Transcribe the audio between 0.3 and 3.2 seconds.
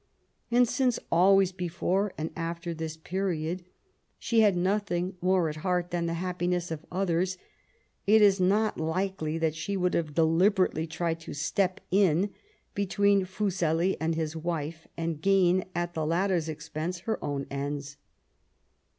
And since always before and after this